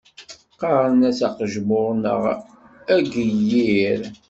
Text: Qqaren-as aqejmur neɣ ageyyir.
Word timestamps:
Qqaren-as 0.53 1.19
aqejmur 1.27 1.89
neɣ 1.95 2.21
ageyyir. 2.95 4.01